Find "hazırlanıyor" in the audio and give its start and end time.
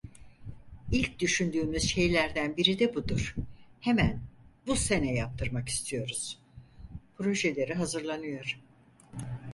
7.73-8.59